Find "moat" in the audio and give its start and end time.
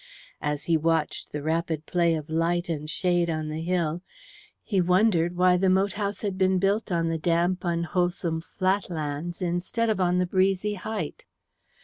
5.69-5.93